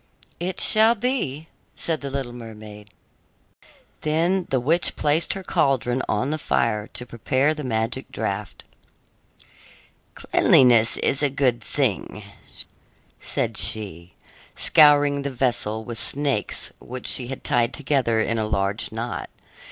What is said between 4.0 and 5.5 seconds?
Then the witch placed her